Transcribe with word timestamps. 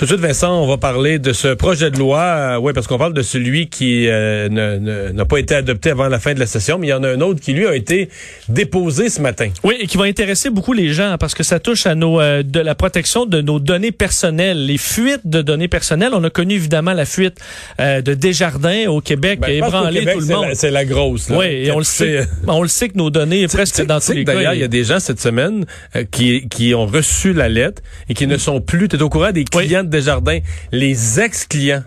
Tout 0.00 0.06
de 0.06 0.12
suite, 0.12 0.22
Vincent, 0.22 0.62
on 0.62 0.66
va 0.66 0.78
parler 0.78 1.18
de 1.18 1.34
ce 1.34 1.48
projet 1.48 1.90
de 1.90 1.98
loi. 1.98 2.20
Euh, 2.20 2.56
oui, 2.58 2.72
parce 2.72 2.86
qu'on 2.86 2.96
parle 2.96 3.12
de 3.12 3.20
celui 3.20 3.68
qui 3.68 4.06
euh, 4.08 4.48
n'a 4.48 5.24
pas 5.26 5.36
été 5.36 5.54
adopté 5.54 5.90
avant 5.90 6.08
la 6.08 6.18
fin 6.18 6.32
de 6.32 6.40
la 6.40 6.46
session, 6.46 6.78
mais 6.78 6.86
il 6.86 6.90
y 6.90 6.94
en 6.94 7.02
a 7.02 7.08
un 7.10 7.20
autre 7.20 7.38
qui, 7.38 7.52
lui, 7.52 7.66
a 7.66 7.74
été 7.76 8.08
déposé 8.48 9.10
ce 9.10 9.20
matin. 9.20 9.50
Oui, 9.62 9.74
et 9.78 9.86
qui 9.86 9.98
va 9.98 10.04
intéresser 10.04 10.48
beaucoup 10.48 10.72
les 10.72 10.94
gens 10.94 11.16
parce 11.20 11.34
que 11.34 11.42
ça 11.42 11.60
touche 11.60 11.84
à 11.84 11.94
nos 11.94 12.18
euh, 12.18 12.42
de 12.42 12.60
la 12.60 12.74
protection 12.74 13.26
de 13.26 13.42
nos 13.42 13.60
données 13.60 13.92
personnelles, 13.92 14.64
les 14.64 14.78
fuites 14.78 15.26
de 15.26 15.42
données 15.42 15.68
personnelles. 15.68 16.12
On 16.14 16.24
a 16.24 16.30
connu 16.30 16.54
évidemment 16.54 16.94
la 16.94 17.04
fuite 17.04 17.38
de 17.78 18.14
Desjardins 18.14 18.86
au 18.88 19.02
Québec 19.02 19.40
ben, 19.40 19.50
ébranlé 19.50 20.06
tout 20.06 20.20
le 20.20 20.34
monde. 20.34 20.46
C'est 20.54 20.70
la, 20.70 20.86
grosse. 20.86 21.28
Là, 21.28 21.36
oui, 21.40 21.44
et 21.44 21.72
on 21.72 21.78
le 21.78 21.84
sait. 21.84 22.26
on 22.46 22.62
le 22.62 22.68
sait 22.68 22.88
que 22.88 22.96
nos 22.96 23.10
données, 23.10 23.46
presque 23.48 23.84
dans 23.84 24.00
tous 24.00 24.12
les 24.12 24.24
cas. 24.24 24.32
D'ailleurs, 24.32 24.54
il 24.54 24.60
y 24.60 24.64
a 24.64 24.68
des 24.68 24.84
gens 24.84 24.98
cette 24.98 25.20
semaine 25.20 25.66
qui, 26.10 26.48
qui 26.48 26.74
ont 26.74 26.86
reçu 26.86 27.34
la 27.34 27.50
lettre 27.50 27.82
et 28.08 28.14
qui 28.14 28.26
ne 28.26 28.38
sont 28.38 28.62
plus. 28.62 28.88
Tu 28.88 28.96
es 28.96 29.02
au 29.02 29.10
courant 29.10 29.32
des 29.32 29.44
clients 29.44 29.84
Desjardins, 29.90 30.38
les 30.72 31.20
ex-clients 31.20 31.82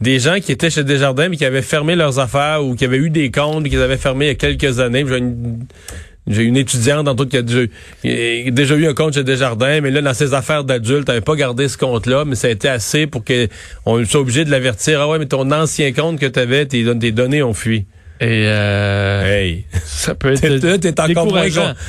des 0.00 0.18
gens 0.18 0.40
qui 0.40 0.50
étaient 0.50 0.70
chez 0.70 0.84
Desjardins 0.84 1.28
mais 1.28 1.36
qui 1.36 1.44
avaient 1.44 1.62
fermé 1.62 1.94
leurs 1.94 2.18
affaires 2.18 2.64
ou 2.64 2.74
qui 2.74 2.84
avaient 2.84 2.98
eu 2.98 3.08
des 3.08 3.30
comptes 3.30 3.68
qu'ils 3.68 3.80
avaient 3.80 3.96
fermés 3.96 4.26
il 4.26 4.28
y 4.28 4.32
a 4.32 4.34
quelques 4.34 4.80
années. 4.80 5.04
J'ai 6.26 6.44
une, 6.44 6.56
étudiante 6.56 7.08
en 7.08 7.14
tout 7.14 7.26
qui 7.26 7.36
a 7.36 7.42
déjà, 7.42 8.74
eu 8.74 8.86
un 8.86 8.94
compte 8.94 9.14
chez 9.14 9.24
Desjardins, 9.24 9.80
mais 9.80 9.90
là, 9.90 10.02
dans 10.02 10.14
ses 10.14 10.34
affaires 10.34 10.62
d'adulte, 10.62 11.08
elle 11.08 11.14
n'avait 11.14 11.24
pas 11.24 11.34
gardé 11.34 11.68
ce 11.68 11.76
compte-là, 11.76 12.24
mais 12.24 12.36
ça 12.36 12.46
a 12.46 12.50
été 12.50 12.68
assez 12.68 13.08
pour 13.08 13.24
qu'on 13.24 14.04
soit 14.04 14.20
obligé 14.20 14.44
de 14.44 14.50
l'avertir. 14.50 15.00
Ah 15.00 15.08
ouais, 15.08 15.18
mais 15.18 15.26
ton 15.26 15.50
ancien 15.50 15.92
compte 15.92 16.20
que 16.20 16.26
tu 16.26 16.38
avais, 16.38 16.66
tes 16.66 16.84
données 17.12 17.42
ont 17.42 17.54
fui. 17.54 17.86
Et 18.22 18.44
euh, 18.46 19.24
hey. 19.24 19.64
ça 19.84 20.14
peut 20.14 20.32
être 20.32 20.76
t'es, 20.76 21.00
encore 21.00 21.26
moins 21.26 21.48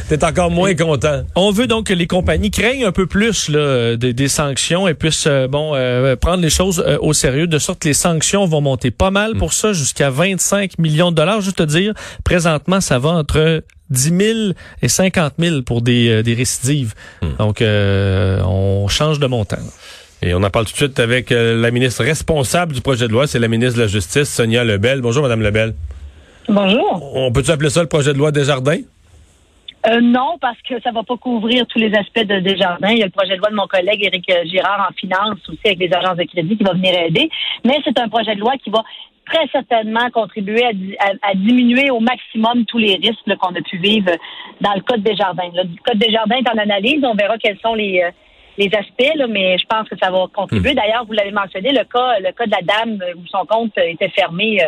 t'es 0.09 0.25
encore 0.25 0.49
moins 0.49 0.73
content. 0.73 1.21
On 1.35 1.51
veut 1.51 1.67
donc 1.67 1.85
que 1.85 1.93
les 1.93 2.07
compagnies 2.07 2.49
craignent 2.49 2.85
un 2.85 2.91
peu 2.91 3.05
plus 3.05 3.49
là, 3.49 3.95
des, 3.97 4.13
des 4.13 4.27
sanctions 4.27 4.87
et 4.87 4.95
puissent 4.95 5.27
euh, 5.27 5.47
bon 5.47 5.73
euh, 5.75 6.15
prendre 6.15 6.41
les 6.41 6.49
choses 6.49 6.83
euh, 6.87 6.97
au 7.01 7.13
sérieux 7.13 7.45
de 7.45 7.59
sorte 7.59 7.83
que 7.83 7.87
les 7.87 7.93
sanctions 7.93 8.47
vont 8.47 8.61
monter 8.61 8.89
pas 8.89 9.12
mal 9.12 9.35
pour 9.35 9.53
ça 9.53 9.73
jusqu'à 9.73 10.09
25 10.09 10.79
millions 10.79 11.12
de 11.12 11.17
dollars. 11.17 11.41
Juste 11.41 11.57
te 11.57 11.63
dire, 11.63 11.93
présentement 12.23 12.81
ça 12.81 12.97
va 12.97 13.09
entre 13.09 13.63
10 13.91 14.18
000 14.18 14.40
et 14.81 14.87
50 14.87 15.34
000 15.37 15.62
pour 15.62 15.84
des, 15.84 16.23
des 16.23 16.34
récidives. 16.34 16.95
Hmm. 17.21 17.27
Donc 17.37 17.62
on 17.62 18.87
change 18.87 19.20
de 19.20 19.27
montant. 19.27 19.57
Et 20.23 20.34
on 20.34 20.41
en 20.41 20.49
parle 20.49 20.65
tout 20.65 20.71
de 20.71 20.77
suite 20.77 20.99
avec 20.99 21.29
la 21.29 21.70
ministre 21.70 22.03
responsable 22.03 22.73
du 22.73 22.81
projet 22.81 23.07
de 23.07 23.12
loi, 23.12 23.27
c'est 23.27 23.40
la 23.40 23.49
ministre 23.49 23.77
de 23.77 23.84
la 23.84 23.87
Justice, 23.87 24.29
Sonia 24.29 24.63
Lebel. 24.63 25.01
Bonjour, 25.01 25.21
Madame 25.21 25.41
Lebel. 25.41 25.75
Bonjour. 26.48 27.12
On 27.16 27.32
peut-tu 27.32 27.52
appeler 27.52 27.70
ça 27.70 27.82
le 27.82 27.88
projet 27.88 28.13
de 28.13 28.18
loi 28.18 28.32
Desjardins? 28.32 28.82
Euh, 29.86 29.99
non, 29.99 30.38
parce 30.40 30.62
que 30.62 30.80
ça 30.82 30.91
va 30.91 31.04
pas 31.04 31.18
couvrir 31.18 31.66
tous 31.68 31.80
les 31.80 31.94
aspects 31.94 32.26
de 32.26 32.40
Desjardins. 32.40 32.91
Il 32.91 32.99
y 32.99 33.04
a 33.04 33.05
le 33.05 33.12
projet 33.12 33.36
de 33.36 33.40
loi 33.40 33.49
de 33.49 33.55
mon 33.55 33.68
collègue 33.68 34.05
Éric 34.05 34.32
Girard 34.46 34.90
en 34.90 34.94
finance 34.94 35.40
aussi 35.49 35.60
avec 35.66 35.80
les 35.80 35.94
agences 35.94 36.18
de 36.18 36.24
crédit 36.24 36.58
qui 36.58 36.64
va 36.64 36.74
venir 36.74 36.98
aider. 36.98 37.30
Mais 37.66 37.80
c'est 37.84 37.99
un 37.99 38.08
projet 38.08 38.36
de 38.36 38.40
loi 38.40 38.54
qui 38.64 38.70
va 38.70 38.82
très 39.26 39.48
certainement 39.52 40.10
contribuer 40.14 40.64
à, 40.66 41.34
diminuer 41.36 41.90
au 41.91 41.99
maximum 41.99 42.66
tous 42.66 42.77
les 42.77 42.96
risques 42.96 43.36
qu'on 43.40 43.55
a 43.55 43.62
pu 43.62 43.77
vivre 43.77 44.12
dans 44.62 44.74
le 44.74 44.82
Code 44.82 45.04
Desjardins. 45.04 45.49
Le 45.54 45.64
Code 45.86 45.98
Desjardins 45.98 46.38
est 46.38 46.49
en 46.49 46.58
analyse. 46.58 47.04
On 47.04 47.16
verra 47.16 47.38
quels 47.38 47.60
sont 47.60 47.74
les, 47.74 48.02
euh, 48.04 48.12
les 48.58 48.70
aspects, 48.76 49.16
là, 49.16 49.27
mais 49.27 49.58
je 49.58 49.66
pense 49.66 49.88
que 49.90 49.98
ça 50.02 50.12
va 50.12 50.26
contribuer. 50.34 50.71
Hmm. 50.71 50.76
D'ailleurs, 50.76 51.05
vous 51.05 51.14
l'avez 51.14 51.32
mentionné, 51.32 51.71
le 51.71 51.84
cas, 51.84 52.20
le 52.20 52.32
cas 52.32 52.46
de 52.46 52.52
la 52.52 52.62
dame 52.62 52.99
où 53.18 53.27
son 53.27 53.46
compte 53.46 53.77
était 53.77 54.10
fermé. 54.10 54.60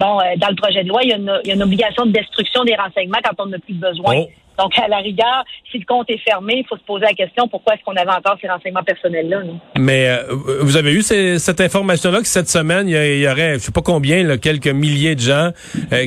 Euh, 0.00 0.04
bon, 0.04 0.20
euh, 0.20 0.36
dans 0.36 0.48
le 0.48 0.56
projet 0.56 0.82
de 0.82 0.88
loi, 0.88 1.00
il 1.02 1.10
y, 1.10 1.12
a 1.12 1.16
une, 1.16 1.32
il 1.44 1.48
y, 1.48 1.50
a 1.52 1.54
une, 1.54 1.62
obligation 1.62 2.06
de 2.06 2.12
destruction 2.12 2.64
des 2.64 2.74
renseignements 2.74 3.18
quand 3.24 3.44
on 3.44 3.46
n'a 3.46 3.58
plus 3.58 3.74
besoin. 3.74 4.16
Oh. 4.16 4.28
Donc, 4.58 4.78
à 4.78 4.86
la 4.86 4.98
rigueur, 4.98 5.44
si 5.70 5.78
le 5.78 5.84
compte 5.86 6.10
est 6.10 6.18
fermé, 6.18 6.58
il 6.58 6.66
faut 6.68 6.76
se 6.76 6.82
poser 6.82 7.06
la 7.06 7.14
question 7.14 7.48
pourquoi 7.48 7.74
est-ce 7.74 7.82
qu'on 7.84 7.96
avait 7.96 8.10
encore 8.10 8.36
ces 8.40 8.48
renseignements 8.48 8.82
personnels-là. 8.82 9.38
Mais 9.78 10.08
euh, 10.08 10.24
vous 10.60 10.76
avez 10.76 10.92
eu 10.92 11.00
cette 11.02 11.60
information-là 11.60 12.20
que 12.20 12.26
cette 12.26 12.50
semaine, 12.50 12.86
il 12.86 13.20
y, 13.20 13.28
aurait, 13.28 13.54
je 13.54 13.58
sais 13.60 13.72
pas 13.72 13.80
combien, 13.80 14.22
là, 14.22 14.36
quelques 14.36 14.68
milliers 14.68 15.14
de 15.14 15.20
gens 15.20 15.50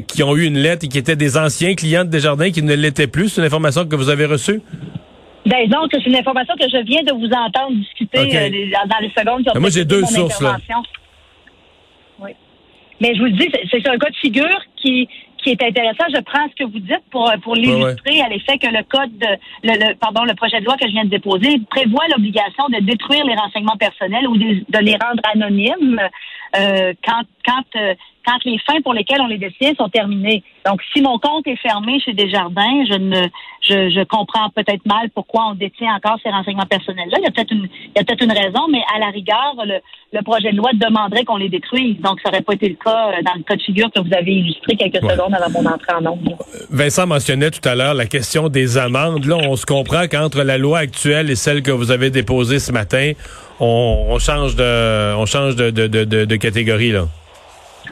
qui 0.07 0.21
ont 0.21 0.35
eu 0.35 0.45
une 0.45 0.59
lettre 0.59 0.85
et 0.85 0.89
qui 0.89 0.99
étaient 0.99 1.15
des 1.15 1.37
anciens 1.37 1.73
clients 1.73 2.05
de 2.05 2.09
Desjardins 2.09 2.51
qui 2.51 2.61
ne 2.61 2.75
l'étaient 2.75 3.07
plus. 3.07 3.29
C'est 3.29 3.41
une 3.41 3.47
information 3.47 3.85
que 3.85 3.95
vous 3.95 4.09
avez 4.09 4.25
reçue? 4.25 4.61
Ben, 5.45 5.69
donc, 5.69 5.89
c'est 5.91 6.05
une 6.05 6.15
information 6.15 6.55
que 6.59 6.67
je 6.67 6.83
viens 6.85 7.03
de 7.03 7.13
vous 7.13 7.27
entendre 7.27 7.77
discuter 7.77 8.19
euh, 8.19 8.49
dans 8.89 8.99
les 8.99 9.11
secondes 9.15 9.43
qui 9.43 9.49
ont 9.49 9.59
Moi, 9.59 9.69
j'ai 9.69 9.85
deux 9.85 10.03
sources, 10.05 10.41
là. 10.41 10.57
Mais 13.01 13.13
je 13.13 13.19
vous 13.19 13.25
le 13.25 13.31
dis, 13.31 13.49
c'est 13.69 13.87
un 13.87 13.97
cas 13.97 14.09
de 14.09 14.15
figure 14.15 14.59
qui, 14.77 15.07
qui 15.37 15.51
est 15.51 15.63
intéressant. 15.63 16.05
Je 16.13 16.21
prends 16.21 16.47
ce 16.49 16.55
que 16.55 16.69
vous 16.69 16.79
dites 16.79 17.03
pour, 17.11 17.31
pour 17.43 17.55
l'illustrer 17.55 18.21
à 18.21 18.29
l'effet 18.29 18.57
que 18.57 18.67
le 18.67 18.83
code, 18.83 19.17
de, 19.17 19.27
le, 19.63 19.93
pardon, 19.95 20.23
le 20.23 20.33
projet 20.33 20.59
de 20.59 20.65
loi 20.65 20.75
que 20.77 20.87
je 20.87 20.91
viens 20.91 21.05
de 21.05 21.09
déposer 21.09 21.59
prévoit 21.69 22.07
l'obligation 22.09 22.67
de 22.69 22.83
détruire 22.83 23.25
les 23.25 23.35
renseignements 23.35 23.77
personnels 23.77 24.27
ou 24.27 24.37
de, 24.37 24.65
de 24.67 24.79
les 24.79 24.93
rendre 24.95 25.21
anonymes 25.33 26.01
euh, 26.57 26.93
quand, 27.03 27.23
quand, 27.45 27.79
euh, 27.79 27.93
quand 28.25 28.37
les 28.45 28.57
fins 28.65 28.81
pour 28.81 28.93
lesquelles 28.93 29.21
on 29.21 29.27
les 29.27 29.37
détient 29.37 29.73
sont 29.75 29.89
terminées. 29.89 30.43
Donc, 30.65 30.81
si 30.93 31.01
mon 31.01 31.19
compte 31.19 31.45
est 31.47 31.55
fermé 31.57 31.99
chez 31.99 32.13
Desjardins, 32.13 32.85
je 32.89 32.97
ne, 32.97 33.21
je, 33.61 33.89
je 33.89 34.03
comprends 34.03 34.49
peut-être 34.49 34.85
mal 34.85 35.09
pourquoi 35.13 35.49
on 35.51 35.53
détient 35.53 35.93
encore 35.95 36.17
ces 36.23 36.29
renseignements 36.31 36.65
personnels-là. 36.65 37.17
Il 37.19 37.23
y 37.23 37.27
a 37.27 37.31
peut-être 37.31 37.51
une, 37.51 37.67
il 37.71 37.91
y 37.95 37.99
a 37.99 38.03
peut-être 38.03 38.23
une 38.23 38.31
raison, 38.31 38.67
mais 38.71 38.81
à 38.95 38.99
la 38.99 39.07
rigueur, 39.07 39.53
le, 39.63 39.77
le 40.11 40.21
projet 40.23 40.51
de 40.51 40.57
loi 40.57 40.71
demanderait 40.73 41.23
qu'on 41.23 41.37
les 41.37 41.49
détruise. 41.49 41.97
Donc, 42.01 42.19
ça 42.21 42.29
n'aurait 42.31 42.41
pas 42.41 42.53
été 42.53 42.69
le 42.69 42.75
cas 42.75 43.09
euh, 43.09 43.21
dans 43.23 43.35
le 43.35 43.43
cas 43.43 43.55
de 43.55 43.61
figure 43.61 43.91
que 43.91 43.99
vous 43.99 44.13
avez 44.13 44.31
illustré 44.31 44.75
quelques 44.75 45.03
secondes 45.03 45.33
avant 45.35 45.61
mon 45.61 45.69
entrée 45.69 45.93
en 45.93 46.01
nombre. 46.01 46.37
Vincent 46.71 47.05
mentionnait 47.05 47.51
tout 47.51 47.67
à 47.67 47.75
l'heure 47.75 47.93
la 47.93 48.07
question 48.07 48.49
des 48.49 48.77
amendes. 48.77 49.25
Là, 49.25 49.37
on 49.37 49.55
se 49.55 49.65
comprend 49.65 50.07
qu'entre 50.07 50.41
la 50.43 50.57
loi 50.57 50.79
actuelle 50.79 51.29
et 51.29 51.35
celle 51.35 51.61
que 51.61 51.71
vous 51.71 51.91
avez 51.91 52.09
déposée 52.09 52.59
ce 52.59 52.71
matin, 52.71 53.11
on, 53.59 54.07
on 54.09 54.19
change 54.19 54.55
de, 54.55 55.15
on 55.15 55.25
change 55.27 55.55
de, 55.55 55.69
de, 55.69 55.87
de, 55.87 56.25
de 56.25 56.35
catégorie, 56.37 56.91
là. 56.91 57.05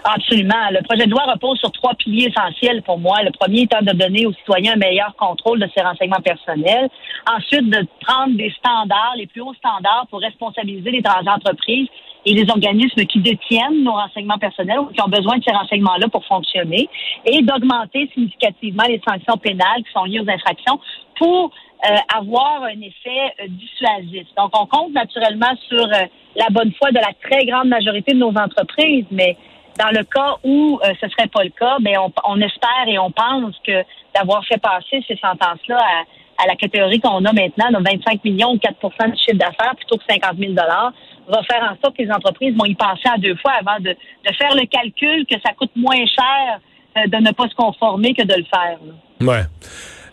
Absolument. 0.03 0.69
Le 0.71 0.81
projet 0.83 1.05
de 1.05 1.11
loi 1.11 1.23
repose 1.23 1.59
sur 1.59 1.71
trois 1.71 1.93
piliers 1.95 2.27
essentiels 2.27 2.81
pour 2.83 2.97
moi. 2.97 3.21
Le 3.23 3.31
premier 3.31 3.61
étant 3.61 3.81
de 3.81 3.91
donner 3.91 4.25
aux 4.25 4.33
citoyens 4.33 4.73
un 4.73 4.77
meilleur 4.77 5.15
contrôle 5.15 5.59
de 5.59 5.67
ses 5.75 5.81
renseignements 5.81 6.21
personnels. 6.23 6.89
Ensuite, 7.29 7.69
de 7.69 7.85
prendre 8.01 8.35
des 8.35 8.51
standards, 8.57 9.13
les 9.17 9.27
plus 9.27 9.41
hauts 9.41 9.53
standards 9.53 10.07
pour 10.09 10.19
responsabiliser 10.19 10.91
les 10.91 11.03
entreprises 11.07 11.87
et 12.25 12.33
les 12.33 12.49
organismes 12.49 13.05
qui 13.05 13.19
détiennent 13.19 13.83
nos 13.83 13.93
renseignements 13.93 14.37
personnels 14.37 14.79
ou 14.79 14.85
qui 14.87 15.01
ont 15.01 15.09
besoin 15.09 15.37
de 15.37 15.43
ces 15.43 15.51
renseignements-là 15.51 16.07
pour 16.09 16.25
fonctionner 16.25 16.89
et 17.25 17.41
d'augmenter 17.41 18.09
significativement 18.13 18.85
les 18.87 19.01
sanctions 19.07 19.37
pénales 19.37 19.83
qui 19.85 19.91
sont 19.91 20.05
liées 20.05 20.19
aux 20.19 20.29
infractions 20.29 20.79
pour 21.17 21.51
euh, 21.85 21.95
avoir 22.17 22.63
un 22.63 22.79
effet 22.81 23.33
euh, 23.41 23.47
dissuasif. 23.49 24.25
Donc, 24.37 24.51
on 24.57 24.65
compte 24.65 24.93
naturellement 24.93 25.53
sur 25.67 25.83
euh, 25.83 26.05
la 26.35 26.47
bonne 26.49 26.71
foi 26.73 26.91
de 26.91 26.95
la 26.95 27.11
très 27.21 27.45
grande 27.45 27.67
majorité 27.67 28.13
de 28.13 28.19
nos 28.19 28.33
entreprises, 28.35 29.05
mais 29.11 29.35
dans 29.79 29.89
le 29.89 30.03
cas 30.03 30.35
où 30.43 30.79
euh, 30.83 30.93
ce 31.01 31.07
serait 31.09 31.27
pas 31.27 31.43
le 31.43 31.49
cas, 31.49 31.77
ben 31.81 31.97
on, 31.99 32.11
on, 32.25 32.41
espère 32.41 32.87
et 32.87 32.99
on 32.99 33.11
pense 33.11 33.55
que 33.65 33.83
d'avoir 34.15 34.45
fait 34.45 34.61
passer 34.61 35.03
ces 35.07 35.17
sentences-là 35.17 35.77
à, 35.77 36.43
à, 36.43 36.47
la 36.47 36.55
catégorie 36.55 36.99
qu'on 36.99 37.25
a 37.25 37.33
maintenant, 37.33 37.71
de 37.71 37.83
25 37.83 38.23
millions 38.23 38.51
ou 38.51 38.57
4% 38.57 39.11
de 39.11 39.17
chiffre 39.17 39.37
d'affaires 39.37 39.75
plutôt 39.75 39.97
que 39.97 40.03
50 40.07 40.37
000 40.37 40.53
va 40.53 41.43
faire 41.43 41.63
en 41.63 41.75
sorte 41.81 41.97
que 41.97 42.03
les 42.03 42.11
entreprises 42.11 42.55
vont 42.55 42.65
y 42.65 42.75
penser 42.75 43.09
à 43.13 43.17
deux 43.17 43.35
fois 43.37 43.53
avant 43.59 43.79
de, 43.79 43.89
de 43.89 44.33
faire 44.37 44.55
le 44.55 44.65
calcul 44.67 45.25
que 45.25 45.39
ça 45.43 45.53
coûte 45.53 45.71
moins 45.75 46.05
cher 46.05 46.59
euh, 46.97 47.07
de 47.07 47.17
ne 47.17 47.31
pas 47.31 47.47
se 47.49 47.55
conformer 47.55 48.13
que 48.13 48.23
de 48.23 48.35
le 48.35 48.43
faire. 48.43 48.77
Là. 48.85 49.25
Ouais. 49.25 49.43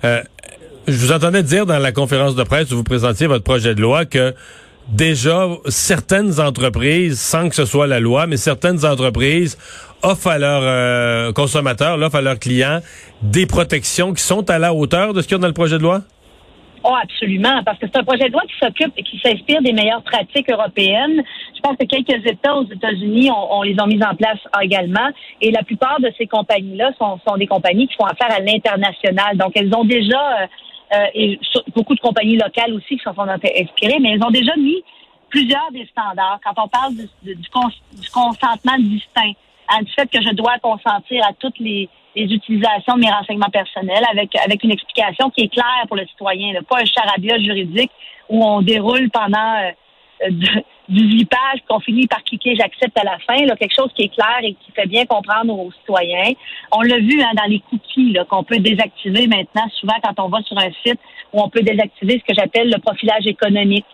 Euh, 0.05 0.23
je 0.87 0.97
vous 0.97 1.13
entendais 1.13 1.43
dire 1.43 1.67
dans 1.67 1.79
la 1.79 1.93
conférence 1.93 2.35
de 2.35 2.43
presse 2.43 2.73
où 2.73 2.77
vous 2.77 2.85
présentiez 2.85 3.27
votre 3.27 3.45
projet 3.45 3.75
de 3.75 3.81
loi 3.81 4.07
que 4.07 4.35
déjà 4.91 5.47
certaines 5.67 6.41
entreprises, 6.41 7.21
sans 7.21 7.49
que 7.49 7.55
ce 7.55 7.65
soit 7.65 7.87
la 7.87 8.01
loi, 8.01 8.27
mais 8.27 8.37
certaines 8.37 8.85
entreprises 8.85 9.57
offrent 10.03 10.29
à 10.29 10.39
leurs 10.39 10.63
euh, 10.63 11.33
consommateurs, 11.33 11.99
offrent 11.99 12.17
à 12.17 12.23
leurs 12.23 12.39
clients 12.39 12.81
des 13.23 13.47
protections 13.47 14.13
qui 14.15 14.23
sont 14.23 14.49
à 14.51 14.59
la 14.59 14.75
hauteur 14.75 15.13
de 15.13 15.21
ce 15.21 15.29
qu'il 15.29 15.37
y 15.37 15.39
a 15.39 15.43
dans 15.43 15.47
le 15.47 15.53
projet 15.53 15.79
de 15.79 15.83
loi? 15.83 16.01
Oh, 16.83 16.95
absolument, 17.03 17.63
parce 17.63 17.79
que 17.79 17.87
c'est 17.93 18.01
un 18.01 18.05
projet 18.05 18.29
de 18.29 18.33
loi 18.33 18.41
qui 18.49 18.57
s'occupe 18.59 18.93
et 18.97 19.03
qui 19.03 19.21
s'inspire 19.21 19.61
des 19.61 19.75
meilleures 19.75 20.03
pratiques 20.03 20.51
européennes. 20.51 21.23
Je 21.55 21.61
pense 21.61 21.77
que 21.77 21.85
quelques 21.85 22.25
États 22.27 22.55
aux 22.55 22.65
États-Unis, 22.65 23.31
on, 23.31 23.63
les 23.63 23.77
ont 23.83 23.87
mis 23.87 24.03
en 24.03 24.15
place 24.15 24.39
également. 24.63 25.11
Et 25.43 25.51
la 25.51 25.63
plupart 25.63 26.01
de 26.01 26.11
ces 26.17 26.27
compagnies-là 26.27 26.93
sont, 26.99 27.21
sont 27.29 27.37
des 27.37 27.47
compagnies 27.47 27.87
qui 27.87 27.97
font 27.97 28.07
affaire 28.07 28.35
à 28.35 28.41
l'international. 28.41 29.37
Donc, 29.37 29.53
elles 29.57 29.75
ont 29.75 29.85
déjà 29.85 30.43
euh, 30.43 30.47
euh, 30.93 31.07
et 31.15 31.39
beaucoup 31.75 31.95
de 31.95 32.01
compagnies 32.01 32.37
locales 32.37 32.73
aussi 32.75 32.97
qui 32.97 33.03
sont 33.03 33.17
inspirées, 33.19 33.99
mais 34.01 34.13
elles 34.13 34.25
ont 34.25 34.31
déjà 34.31 34.57
mis 34.57 34.83
plusieurs 35.29 35.71
des 35.73 35.87
standards. 35.87 36.41
Quand 36.45 36.65
on 36.65 36.69
parle 36.69 36.95
du, 36.95 37.37
consentement 38.13 38.77
distinct, 38.79 39.33
hein, 39.69 39.83
du 39.83 39.93
fait 39.93 40.11
que 40.11 40.21
je 40.21 40.35
dois 40.35 40.59
consentir 40.59 41.25
à 41.25 41.33
toutes 41.33 41.59
les, 41.59 41.89
utilisations 42.17 42.97
de 42.97 43.01
mes 43.03 43.11
renseignements 43.11 43.51
personnels 43.53 44.05
avec, 44.11 44.35
avec 44.37 44.65
une 44.65 44.73
explication 44.73 45.31
qui 45.31 45.43
est 45.43 45.49
claire 45.49 45.85
pour 45.87 45.97
le 45.97 46.05
citoyen, 46.07 46.61
pas 46.69 46.81
un 46.81 46.85
charabia 46.85 47.39
juridique 47.39 47.93
où 48.29 48.45
on 48.45 48.63
déroule 48.63 49.09
pendant 49.11 49.55
euh, 49.61 50.31
du 50.31 50.49
8 50.91 51.25
pages 51.27 51.61
qu'on 51.69 51.81
finit 51.81 52.07
par 52.07 52.23
cliquer 52.25 52.57
j'accepte 52.57 52.99
à 52.99 53.05
la 53.05 53.19
fin, 53.21 53.45
là, 53.47 53.57
quelque 53.57 53.75
chose 53.75 53.91
qui 53.95 54.03
est 54.03 54.15
clair 54.15 54.39
et 54.43 54.55
qui 54.55 54.73
fait 54.73 54.87
bien 54.87 55.07
comprendre 55.07 55.57
aux 55.59 55.71
citoyens. 55.73 56.33
On 56.73 56.83
l'a 56.83 56.99
vu 56.99 57.23
hein, 57.23 57.33
dans 57.37 57.49
les 57.49 57.61
cookies 57.61 58.17
qu'on 58.29 58.43
peut 58.43 58.59
désactiver 58.59 59.27
maintenant, 59.27 59.69
souvent 59.79 59.95
quand 60.03 60.25
on 60.25 60.29
va 60.29 60.43
sur 60.43 60.59
un 60.59 60.71
site 60.85 61.01
où 61.33 61.41
on 61.41 61.49
peut 61.49 61.63
désactiver 61.63 62.21
ce 62.21 62.33
que 62.33 62.39
j'appelle 62.39 62.71
le 62.71 62.81
profilage 62.81 63.27
économique 63.27 63.87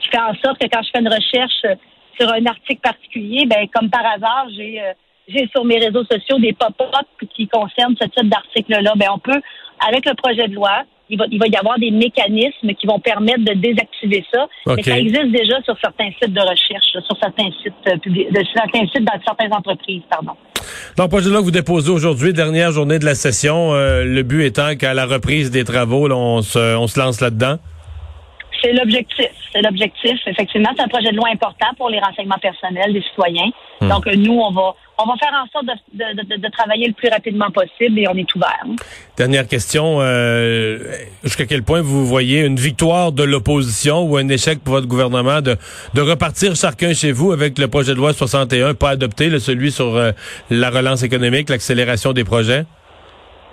qui 0.00 0.08
fait 0.08 0.18
en 0.18 0.34
sorte 0.44 0.58
que 0.58 0.68
quand 0.68 0.82
je 0.82 0.90
fais 0.92 1.00
une 1.00 1.08
recherche 1.08 1.78
sur 2.18 2.32
un 2.32 2.46
article 2.46 2.80
particulier, 2.80 3.46
ben 3.46 3.66
comme 3.74 3.90
par 3.90 4.06
hasard, 4.06 4.46
j'ai 4.56 4.80
j'ai 5.28 5.48
sur 5.48 5.64
mes 5.64 5.78
réseaux 5.78 6.04
sociaux 6.04 6.38
des 6.38 6.52
pop-up 6.52 7.06
qui 7.34 7.48
concernent 7.48 7.96
ce 8.00 8.06
type 8.08 8.28
d'article-là. 8.28 8.92
Ben 8.96 9.08
on 9.12 9.18
peut, 9.18 9.40
avec 9.86 10.06
le 10.06 10.14
projet 10.14 10.48
de 10.48 10.54
loi, 10.54 10.84
il 11.08 11.18
va, 11.18 11.24
il 11.30 11.38
va 11.38 11.46
y 11.46 11.56
avoir 11.56 11.78
des 11.78 11.90
mécanismes 11.90 12.74
qui 12.74 12.86
vont 12.86 12.98
permettre 12.98 13.44
de 13.44 13.54
désactiver 13.54 14.24
ça. 14.32 14.46
Mais 14.66 14.82
ça 14.82 14.98
existe 14.98 15.30
déjà 15.30 15.60
sur 15.62 15.76
certains 15.80 16.10
sites 16.20 16.32
de 16.32 16.40
recherche, 16.40 16.84
sur 16.90 17.16
certains 17.20 17.50
sites 17.62 17.72
euh, 17.88 17.96
publics, 17.98 18.32
de 18.32 18.42
certains 18.54 18.86
sites 18.88 19.04
dans 19.04 19.20
certaines 19.24 19.52
entreprises, 19.52 20.02
pardon. 20.10 20.32
Le 20.98 21.08
projet 21.08 21.26
de 21.26 21.30
loi 21.30 21.40
que 21.40 21.44
vous 21.44 21.50
déposez 21.50 21.90
aujourd'hui, 21.90 22.32
dernière 22.32 22.72
journée 22.72 22.98
de 22.98 23.04
la 23.04 23.14
session, 23.14 23.74
euh, 23.74 24.04
le 24.04 24.22
but 24.22 24.44
étant 24.44 24.74
qu'à 24.76 24.94
la 24.94 25.06
reprise 25.06 25.50
des 25.50 25.64
travaux, 25.64 26.10
on, 26.10 26.42
se, 26.42 26.76
on 26.76 26.86
se 26.86 26.98
lance 26.98 27.20
là-dedans? 27.20 27.58
C'est 28.66 28.72
l'objectif. 28.72 29.28
C'est 29.52 29.62
l'objectif. 29.62 30.18
Effectivement, 30.26 30.70
c'est 30.76 30.82
un 30.82 30.88
projet 30.88 31.12
de 31.12 31.16
loi 31.16 31.28
important 31.32 31.68
pour 31.76 31.88
les 31.88 32.00
renseignements 32.00 32.38
personnels 32.42 32.92
des 32.92 33.02
citoyens. 33.02 33.50
Hmm. 33.80 33.88
Donc, 33.88 34.06
nous, 34.06 34.32
on 34.32 34.50
va, 34.50 34.74
on 34.98 35.06
va 35.06 35.14
faire 35.18 35.32
en 35.34 35.46
sorte 35.52 35.66
de, 35.92 36.50
travailler 36.50 36.88
le 36.88 36.92
plus 36.92 37.08
rapidement 37.08 37.48
possible 37.52 38.00
et 38.00 38.08
on 38.08 38.16
est 38.16 38.34
ouvert. 38.34 38.64
Dernière 39.16 39.46
question. 39.46 39.98
Euh, 40.00 40.78
jusqu'à 41.22 41.46
quel 41.46 41.62
point 41.62 41.80
vous 41.80 42.04
voyez 42.06 42.44
une 42.44 42.56
victoire 42.56 43.12
de 43.12 43.22
l'opposition 43.22 44.02
ou 44.02 44.16
un 44.16 44.28
échec 44.28 44.58
pour 44.64 44.74
votre 44.74 44.88
gouvernement 44.88 45.40
de, 45.42 45.56
de 45.94 46.00
repartir 46.00 46.56
chacun 46.56 46.92
chez 46.92 47.12
vous 47.12 47.30
avec 47.30 47.58
le 47.58 47.68
projet 47.68 47.92
de 47.92 47.98
loi 47.98 48.14
61, 48.14 48.74
pas 48.74 48.90
adopté, 48.90 49.28
le, 49.28 49.38
celui 49.38 49.70
sur 49.70 49.94
euh, 49.94 50.10
la 50.50 50.70
relance 50.70 51.04
économique, 51.04 51.50
l'accélération 51.50 52.12
des 52.12 52.24
projets? 52.24 52.64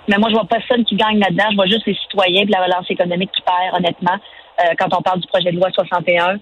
Mais 0.08 0.18
moi, 0.18 0.28
je 0.28 0.34
vois 0.34 0.46
personne 0.50 0.84
qui 0.84 0.96
gagne 0.96 1.20
là-dedans. 1.20 1.44
Je 1.52 1.56
vois 1.56 1.66
juste 1.66 1.86
les 1.86 1.94
citoyens 1.94 2.42
et 2.42 2.46
la 2.46 2.64
relance 2.64 2.90
économique 2.90 3.30
qui 3.32 3.42
perd, 3.42 3.76
honnêtement. 3.76 4.18
Euh, 4.60 4.74
quand 4.78 4.96
on 4.96 5.02
parle 5.02 5.20
du 5.20 5.26
projet 5.26 5.50
de 5.50 5.56
loi 5.56 5.68
61. 5.72 6.34
Euh, 6.34 6.36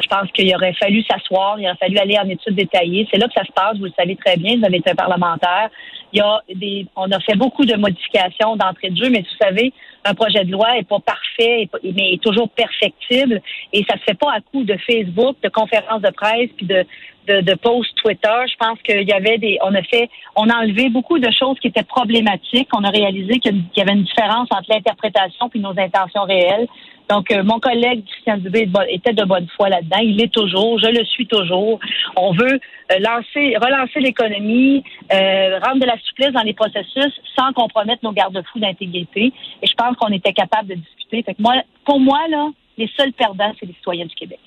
je 0.00 0.06
pense 0.06 0.30
qu'il 0.30 0.54
aurait 0.54 0.74
fallu 0.74 1.02
s'asseoir, 1.02 1.58
il 1.58 1.66
aurait 1.66 1.76
fallu 1.76 1.98
aller 1.98 2.16
en 2.16 2.28
études 2.28 2.54
détaillées. 2.54 3.08
C'est 3.10 3.18
là 3.18 3.26
que 3.26 3.34
ça 3.34 3.44
se 3.44 3.50
passe, 3.50 3.76
vous 3.78 3.86
le 3.86 3.92
savez 3.98 4.14
très 4.14 4.36
bien, 4.36 4.56
vous 4.56 4.64
avez 4.64 4.76
été 4.76 4.92
un 4.92 4.94
parlementaire. 4.94 5.68
Il 6.12 6.18
y 6.18 6.22
a 6.22 6.40
des, 6.54 6.86
on 6.94 7.10
a 7.10 7.18
fait 7.18 7.34
beaucoup 7.34 7.64
de 7.64 7.74
modifications 7.74 8.54
d'entrée 8.54 8.90
de 8.90 8.96
jeu, 8.96 9.10
mais 9.10 9.22
vous 9.22 9.44
savez, 9.44 9.72
un 10.04 10.14
projet 10.14 10.44
de 10.44 10.52
loi 10.52 10.78
est 10.78 10.86
pas 10.86 11.00
parfait, 11.00 11.68
mais 11.82 12.12
est 12.12 12.22
toujours 12.22 12.48
perfectible. 12.50 13.42
Et 13.72 13.84
ça 13.90 13.98
se 13.98 14.04
fait 14.04 14.16
pas 14.16 14.32
à 14.32 14.40
coup 14.40 14.62
de 14.62 14.76
Facebook, 14.88 15.36
de 15.42 15.48
conférences 15.48 16.02
de 16.02 16.10
presse, 16.10 16.50
puis 16.56 16.66
de, 16.66 16.86
de, 17.26 17.40
de 17.40 17.54
posts 17.54 17.96
Twitter. 17.96 18.44
Je 18.48 18.56
pense 18.58 18.78
qu'il 18.82 19.02
y 19.02 19.12
avait 19.12 19.38
des, 19.38 19.58
on 19.62 19.74
a 19.74 19.82
fait, 19.82 20.08
on 20.36 20.48
a 20.48 20.58
enlevé 20.58 20.88
beaucoup 20.88 21.18
de 21.18 21.30
choses 21.32 21.58
qui 21.58 21.66
étaient 21.66 21.82
problématiques. 21.82 22.68
On 22.72 22.84
a 22.84 22.90
réalisé 22.90 23.40
qu'il 23.40 23.64
y 23.76 23.80
avait 23.80 23.94
une 23.94 24.04
différence 24.04 24.46
entre 24.52 24.70
l'interprétation 24.70 25.48
puis 25.48 25.58
nos 25.58 25.76
intentions 25.76 26.22
réelles. 26.22 26.68
Donc, 27.08 27.30
euh, 27.30 27.42
mon 27.44 27.60
collègue 27.60 28.04
Christian 28.04 28.38
Dubé 28.38 28.68
était 28.90 29.12
de 29.12 29.24
bonne 29.24 29.46
foi 29.56 29.68
là-dedans. 29.68 29.98
Il 30.02 30.20
est 30.20 30.32
toujours. 30.32 30.78
Je 30.80 30.88
le 30.88 31.04
suis 31.04 31.26
toujours. 31.26 31.78
On 32.16 32.32
veut 32.32 32.54
euh, 32.54 32.98
lancer, 32.98 33.56
relancer 33.56 34.00
l'économie, 34.00 34.82
euh, 35.12 35.58
rendre 35.60 35.80
de 35.80 35.86
la 35.86 35.96
souplesse 36.04 36.32
dans 36.32 36.42
les 36.42 36.54
processus 36.54 37.12
sans 37.36 37.52
compromettre 37.52 38.04
nos 38.04 38.12
garde-fous 38.12 38.58
d'intégrité. 38.58 39.32
Et 39.62 39.66
je 39.66 39.74
pense 39.74 39.96
qu'on 39.96 40.12
était 40.12 40.32
capable 40.32 40.68
de 40.68 40.74
discuter. 40.74 41.22
Fait 41.22 41.34
que 41.34 41.42
moi, 41.42 41.54
pour 41.84 42.00
moi, 42.00 42.20
là, 42.28 42.50
les 42.76 42.90
seuls 42.96 43.12
perdants, 43.12 43.52
c'est 43.60 43.66
les 43.66 43.74
citoyens 43.74 44.06
du 44.06 44.14
Québec. 44.14 44.40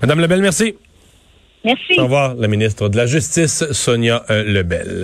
Madame 0.00 0.20
Lebel, 0.20 0.40
merci. 0.40 0.74
Merci. 1.64 1.98
Au 1.98 2.04
revoir, 2.04 2.34
la 2.34 2.48
ministre 2.48 2.88
de 2.88 2.96
la 2.96 3.06
Justice, 3.06 3.72
Sonia 3.72 4.22
Lebel. 4.28 5.02